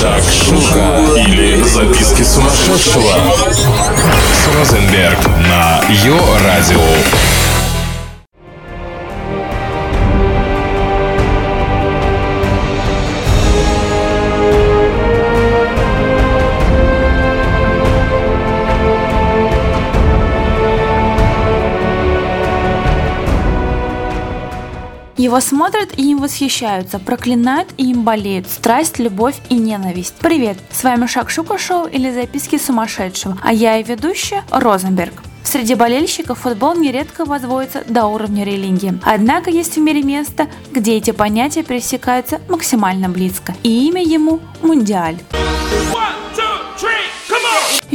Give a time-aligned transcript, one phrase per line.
[0.00, 3.14] Шакшука или записки сумасшедшего
[4.34, 6.82] с Розенберг на Йо-Радио.
[25.26, 28.48] Его смотрят и им восхищаются, проклинают и им болеют.
[28.48, 30.14] Страсть, любовь и ненависть.
[30.20, 35.14] Привет, с вами Шакшука Шоу или Записки сумасшедшего, а я и ведущая Розенберг.
[35.42, 39.00] Среди болельщиков футбол нередко возводится до уровня религии.
[39.02, 43.52] Однако есть в мире место, где эти понятия пересекаются максимально близко.
[43.64, 45.18] И имя ему– Мундиаль.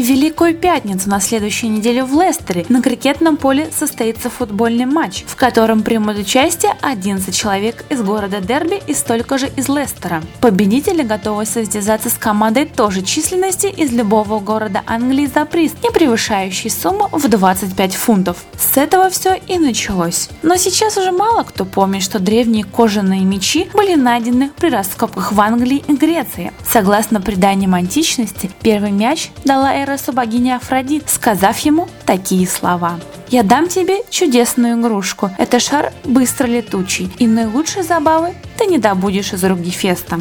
[0.01, 5.83] Великую Пятницу на следующей неделе в Лестере на крикетном поле состоится футбольный матч, в котором
[5.83, 10.23] примут участие 11 человек из города Дерби и столько же из Лестера.
[10.39, 16.69] Победители готовы состязаться с командой тоже численности из любого города Англии за приз, не превышающий
[16.69, 18.37] сумму в 25 фунтов.
[18.57, 20.29] С этого все и началось.
[20.41, 25.39] Но сейчас уже мало кто помнит, что древние кожаные мечи были найдены при раскопках в
[25.39, 26.53] Англии и Греции.
[26.67, 32.97] Согласно преданиям античности, первый мяч дала Эросу богиня Афродит, сказав ему такие слова.
[33.27, 35.31] «Я дам тебе чудесную игрушку.
[35.37, 40.17] Это шар быстро летучий, и наилучшей забавы ты не добудешь из рук Гефеста».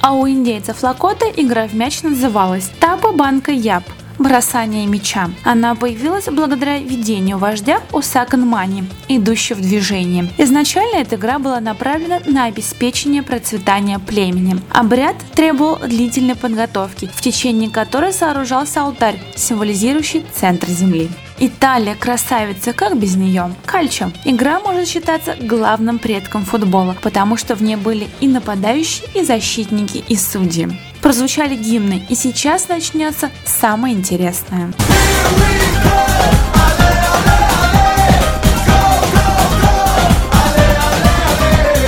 [0.00, 3.84] А у индейцев Лакота игра в мяч называлась Тапа Банка Яб
[4.18, 5.30] бросание мяча.
[5.44, 10.28] Она появилась благодаря видению вождя Усаканмани, идущего в движение.
[10.38, 14.56] Изначально эта игра была направлена на обеспечение процветания племени.
[14.70, 21.10] Обряд требовал длительной подготовки, в течение которой сооружался алтарь, символизирующий центр земли.
[21.38, 23.52] Италия красавица, как без нее?
[23.66, 24.12] Кальчо.
[24.24, 30.04] Игра может считаться главным предком футбола, потому что в ней были и нападающие, и защитники,
[30.08, 30.68] и судьи.
[31.02, 34.72] Прозвучали гимны, и сейчас начнется самое интересное.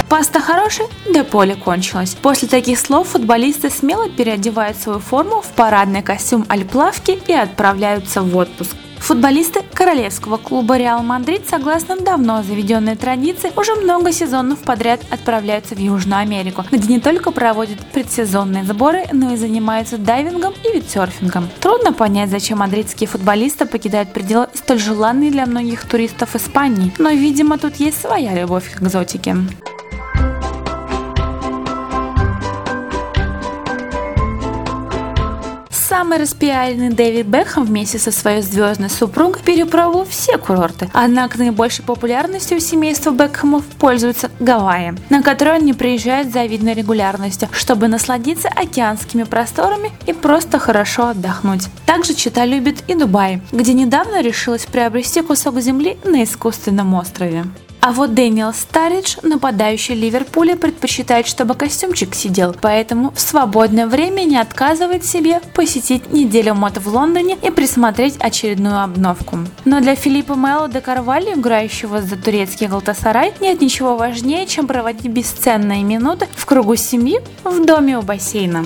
[0.08, 2.16] Пас-то хороший, да поле кончилось.
[2.20, 8.22] После таких слов футболисты смело переодевают свою форму в парадный костюм а-ля плавки и отправляются
[8.22, 8.76] в отпуск.
[9.06, 15.78] Футболисты королевского клуба Реал Мадрид, согласно давно заведенной традиции, уже много сезонов подряд отправляются в
[15.78, 21.48] Южную Америку, где не только проводят предсезонные сборы, но и занимаются дайвингом и виндсерфингом.
[21.60, 27.58] Трудно понять, зачем мадридские футболисты покидают пределы столь желанные для многих туристов Испании, но, видимо,
[27.58, 29.36] тут есть своя любовь к экзотике.
[35.96, 40.90] Самый распиаренный Дэвид Бекхэм вместе со своей звездной супругой перепробовал все курорты.
[40.92, 47.48] Однако наибольшей популярностью у семейства Бекхэмов пользуются Гавайи, на которые они приезжают с завидной регулярностью,
[47.50, 51.68] чтобы насладиться океанскими просторами и просто хорошо отдохнуть.
[51.86, 57.46] Также Чита любит и Дубай, где недавно решилась приобрести кусок земли на искусственном острове.
[57.86, 64.38] А вот Дэниел Старидж, нападающий Ливерпуля, предпочитает, чтобы костюмчик сидел, поэтому в свободное время не
[64.38, 69.38] отказывает себе посетить неделю мод в Лондоне и присмотреть очередную обновку.
[69.64, 75.06] Но для Филиппа Мэлло де Карвали, играющего за турецкий Галтасарай, нет ничего важнее, чем проводить
[75.06, 78.64] бесценные минуты в кругу семьи в доме у бассейна.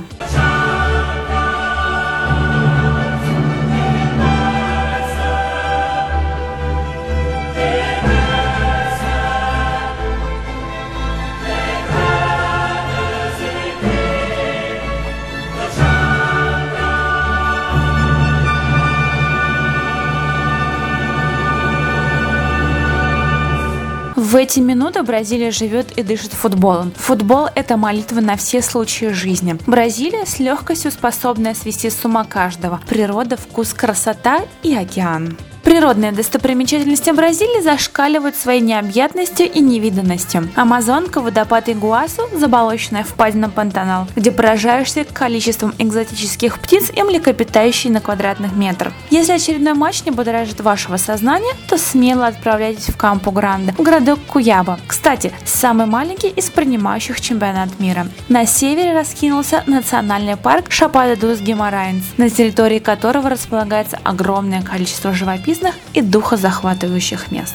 [24.31, 26.93] В эти минуты Бразилия живет и дышит футболом.
[26.93, 29.59] Футбол– это молитва на все случаи жизни.
[29.67, 32.81] Бразилия с легкостью способна свести с ума каждого.
[32.89, 35.37] Природа, вкус, красота и океан.
[35.71, 40.51] Природные достопримечательности Бразилии зашкаливают своей необъятностью и невиданностью.
[40.57, 48.57] Амазонка, водопад Игуасу, заболоченная впадина Пантанал, где поражаешься количеством экзотических птиц и млекопитающих на квадратных
[48.57, 48.93] метр.
[49.11, 54.19] Если очередной матч не будоражит вашего сознания, то смело отправляйтесь в Кампу Гранде, в городок
[54.27, 54.81] Куяба.
[54.89, 58.09] Кстати, самый маленький из принимающих чемпионат мира.
[58.29, 65.60] На севере раскинулся национальный парк Шапада дус Геморайнс, на территории которого располагается огромное количество живописных
[65.61, 67.55] живописных и духозахватывающих мест.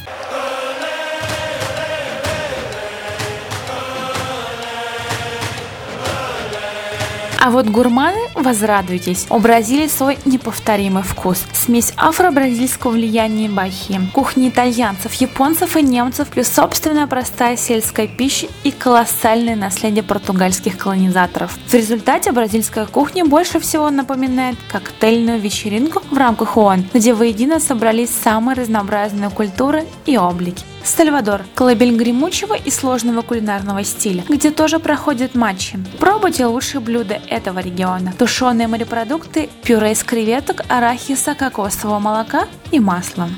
[7.45, 11.43] А вот гурманы, возрадуйтесь, у Бразилии свой неповторимый вкус.
[11.53, 18.47] Смесь афро-бразильского влияния и бахи, кухни итальянцев, японцев и немцев, плюс собственная простая сельская пища
[18.63, 21.55] и колоссальное наследие португальских колонизаторов.
[21.67, 28.09] В результате бразильская кухня больше всего напоминает коктейльную вечеринку в рамках ООН, где воедино собрались
[28.09, 30.65] самые разнообразные культуры и облики.
[30.85, 35.79] Сальвадор– колыбель гремучего и сложного кулинарного стиля, где тоже проходят матчи.
[35.99, 38.13] Пробуйте лучшие блюда этого региона.
[38.17, 43.29] Тушеные морепродукты, пюре из креветок, арахиса, кокосового молока и масла.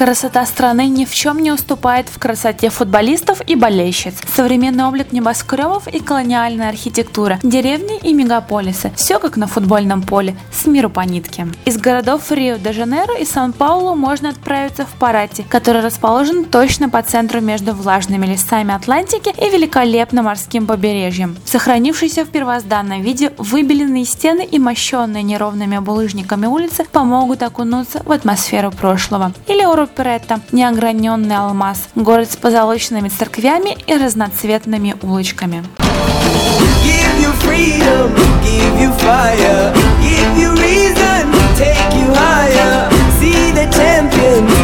[0.00, 4.14] Красота страны ни в чем не уступает в красоте футболистов и болельщиц.
[4.34, 8.92] Современный облик небоскребов и колониальная архитектура, деревни и мегаполисы.
[8.96, 11.48] Все как на футбольном поле, с миру по нитке.
[11.66, 17.74] Из городов Рио-де-Жанейро и Сан-Паулу можно отправиться в Парати, который расположен точно по центру между
[17.74, 21.36] влажными лесами Атлантики и великолепным морским побережьем.
[21.44, 28.70] Сохранившиеся в первозданном виде выбеленные стены и мощенные неровными булыжниками улицы помогут окунуться в атмосферу
[28.70, 29.34] прошлого.
[29.46, 35.64] Или Ору Перетта, неограненный алмаз, город с позолоченными церквями и разноцветными улочками.
[36.84, 42.90] Give you freedom, give you fire, give you reason, take you higher.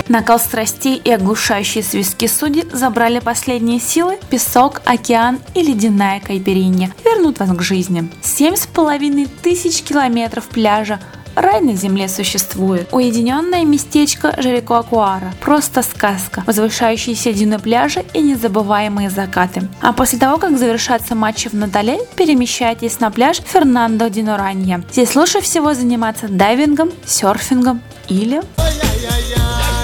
[0.09, 7.39] Накал страстей и оглушающие свистки судьи забрали последние силы, песок, океан и ледяная кайперинья вернут
[7.39, 8.11] вас к жизни.
[8.23, 11.01] Семь с половиной тысяч километров пляжа,
[11.37, 12.89] Рай на земле существует.
[12.93, 15.35] Уединенное местечко Жерикоакуара.
[15.43, 16.43] Просто сказка.
[16.47, 19.69] Возвышающиеся дюны пляжа и незабываемые закаты.
[19.83, 24.83] А после того, как завершатся матчи в Натале, перемещайтесь на пляж Фернандо ди Норанья.
[24.91, 28.41] Здесь лучше всего заниматься дайвингом, серфингом или...
[28.57, 29.76] Не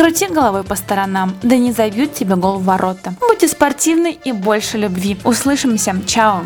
[0.00, 3.12] крути головой по сторонам, да не забьют тебе гол в ворота.
[3.20, 5.18] Будьте спортивны и больше любви.
[5.24, 5.94] Услышимся.
[6.06, 6.42] Чао.